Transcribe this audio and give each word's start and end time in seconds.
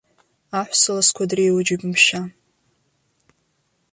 Аҳәса 0.59 0.91
ласқәа 0.95 1.29
дреиуоу 1.29 1.63
џьыбымшьан. 1.65 2.29